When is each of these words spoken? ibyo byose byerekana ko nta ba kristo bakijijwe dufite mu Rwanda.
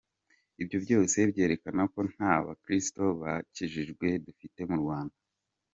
ibyo 0.61 0.77
byose 0.85 1.17
byerekana 1.31 1.81
ko 1.93 1.99
nta 2.11 2.33
ba 2.43 2.53
kristo 2.63 3.03
bakijijwe 3.21 4.07
dufite 4.25 4.59
mu 4.69 4.75
Rwanda. 4.83 5.17